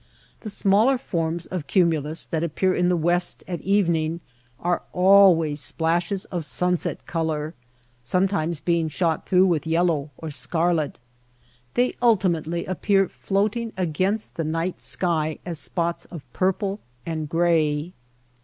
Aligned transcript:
The 0.39 0.49
smaller 0.49 0.97
forms 0.97 1.45
of 1.45 1.67
cumulus 1.67 2.25
that 2.25 2.43
appear 2.43 2.73
in 2.73 2.89
the 2.89 2.97
west 2.97 3.43
at 3.47 3.61
evening 3.61 4.21
are 4.59 4.81
always 4.93 5.61
splashes 5.61 6.25
of 6.33 6.43
sunset 6.43 7.05
color, 7.05 7.53
sometimes 8.01 8.59
being 8.59 8.89
shot 8.89 9.27
through 9.29 9.45
with 9.45 9.67
yellow 9.67 10.09
or 10.17 10.31
scarlet. 10.31 10.97
They 11.75 11.93
ultimately 12.01 12.65
appear 12.65 13.07
floating 13.09 13.73
against 13.77 14.37
the 14.37 14.43
night 14.43 14.81
sky 14.81 15.37
as 15.45 15.59
spots 15.59 16.05
of 16.05 16.23
purple 16.33 16.79
and 17.05 17.29
gray. 17.29 17.93